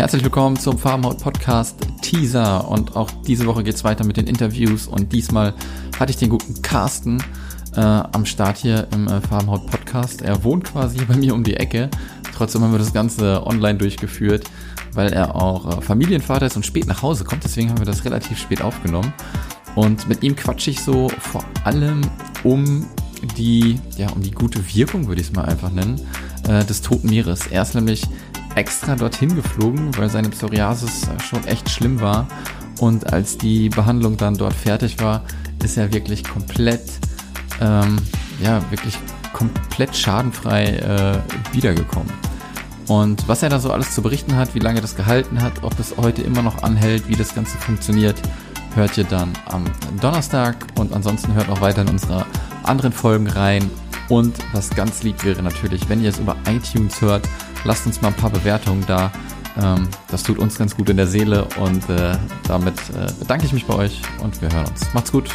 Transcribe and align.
Herzlich 0.00 0.24
willkommen 0.24 0.56
zum 0.56 0.78
Farmhaut 0.78 1.18
Podcast 1.18 1.76
Teaser 2.00 2.66
und 2.66 2.96
auch 2.96 3.10
diese 3.26 3.44
Woche 3.44 3.62
geht's 3.62 3.84
weiter 3.84 4.02
mit 4.02 4.16
den 4.16 4.26
Interviews 4.26 4.86
und 4.86 5.12
diesmal 5.12 5.52
hatte 5.98 6.10
ich 6.10 6.16
den 6.16 6.30
guten 6.30 6.62
Carsten 6.62 7.22
äh, 7.76 7.80
am 7.80 8.24
Start 8.24 8.56
hier 8.56 8.88
im 8.94 9.08
äh, 9.08 9.20
Farmhaut 9.20 9.66
Podcast. 9.66 10.22
Er 10.22 10.42
wohnt 10.42 10.64
quasi 10.64 11.04
bei 11.04 11.16
mir 11.16 11.34
um 11.34 11.44
die 11.44 11.54
Ecke. 11.54 11.90
Trotzdem 12.34 12.62
haben 12.62 12.72
wir 12.72 12.78
das 12.78 12.94
Ganze 12.94 13.46
online 13.46 13.76
durchgeführt, 13.76 14.44
weil 14.94 15.12
er 15.12 15.36
auch 15.36 15.68
äh, 15.76 15.82
Familienvater 15.82 16.46
ist 16.46 16.56
und 16.56 16.64
spät 16.64 16.86
nach 16.86 17.02
Hause 17.02 17.24
kommt. 17.24 17.44
Deswegen 17.44 17.68
haben 17.68 17.78
wir 17.78 17.84
das 17.84 18.06
relativ 18.06 18.38
spät 18.38 18.62
aufgenommen. 18.62 19.12
Und 19.74 20.08
mit 20.08 20.22
ihm 20.22 20.34
quatsche 20.34 20.70
ich 20.70 20.80
so 20.80 21.10
vor 21.10 21.44
allem 21.64 22.00
um 22.42 22.86
die, 23.36 23.78
ja, 23.98 24.08
um 24.12 24.22
die 24.22 24.30
gute 24.30 24.64
Wirkung, 24.74 25.08
würde 25.08 25.20
ich 25.20 25.28
es 25.28 25.34
mal 25.34 25.44
einfach 25.44 25.70
nennen, 25.70 26.00
äh, 26.48 26.64
des 26.64 26.80
Toten 26.80 27.10
Meeres. 27.10 27.48
Er 27.48 27.60
ist 27.60 27.74
nämlich 27.74 28.06
extra 28.60 28.94
dorthin 28.94 29.34
geflogen, 29.34 29.96
weil 29.96 30.10
seine 30.10 30.28
Psoriasis 30.28 31.08
schon 31.26 31.42
echt 31.46 31.70
schlimm 31.70 32.02
war. 32.02 32.28
Und 32.78 33.10
als 33.10 33.38
die 33.38 33.70
Behandlung 33.70 34.18
dann 34.18 34.36
dort 34.36 34.52
fertig 34.52 35.00
war, 35.00 35.24
ist 35.64 35.78
er 35.78 35.94
wirklich 35.94 36.22
komplett, 36.24 36.82
ähm, 37.62 37.96
ja, 38.42 38.62
wirklich 38.70 38.98
komplett 39.32 39.96
schadenfrei 39.96 40.76
äh, 40.76 41.54
wiedergekommen. 41.54 42.12
Und 42.86 43.26
was 43.28 43.42
er 43.42 43.48
da 43.48 43.60
so 43.60 43.72
alles 43.72 43.94
zu 43.94 44.02
berichten 44.02 44.36
hat, 44.36 44.54
wie 44.54 44.58
lange 44.58 44.82
das 44.82 44.94
gehalten 44.94 45.40
hat, 45.40 45.62
ob 45.62 45.74
das 45.78 45.96
heute 45.96 46.20
immer 46.20 46.42
noch 46.42 46.62
anhält, 46.62 47.08
wie 47.08 47.16
das 47.16 47.34
Ganze 47.34 47.56
funktioniert, 47.56 48.20
hört 48.74 48.98
ihr 48.98 49.04
dann 49.04 49.32
am 49.46 49.64
Donnerstag. 50.02 50.66
Und 50.78 50.92
ansonsten 50.92 51.32
hört 51.32 51.48
auch 51.48 51.62
weiter 51.62 51.80
in 51.80 51.88
unsere 51.88 52.26
anderen 52.64 52.92
Folgen 52.92 53.26
rein. 53.26 53.70
Und 54.10 54.36
was 54.52 54.68
ganz 54.70 55.02
lieb 55.02 55.24
wäre 55.24 55.42
natürlich, 55.42 55.88
wenn 55.88 56.02
ihr 56.02 56.10
es 56.10 56.18
über 56.18 56.36
iTunes 56.46 57.00
hört, 57.00 57.26
lasst 57.64 57.86
uns 57.86 58.00
mal 58.00 58.08
ein 58.08 58.14
paar 58.14 58.30
Bewertungen 58.30 58.84
da. 58.86 59.10
Ähm, 59.60 59.88
das 60.10 60.22
tut 60.22 60.38
uns 60.38 60.56
ganz 60.56 60.76
gut 60.76 60.88
in 60.88 60.96
der 60.96 61.06
Seele 61.06 61.46
und 61.58 61.88
äh, 61.90 62.16
damit 62.46 62.78
äh, 62.90 63.12
bedanke 63.18 63.46
ich 63.46 63.52
mich 63.52 63.66
bei 63.66 63.74
euch 63.74 64.00
und 64.22 64.40
wir 64.40 64.50
hören 64.52 64.66
uns. 64.66 64.92
Macht's 64.94 65.12
gut. 65.12 65.30